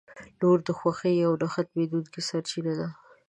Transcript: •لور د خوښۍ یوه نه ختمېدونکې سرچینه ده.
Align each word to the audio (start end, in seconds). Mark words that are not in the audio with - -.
•لور 0.39 0.57
د 0.67 0.69
خوښۍ 0.79 1.13
یوه 1.23 1.35
نه 1.41 1.47
ختمېدونکې 1.53 2.21
سرچینه 2.29 2.73
ده. 2.79 2.87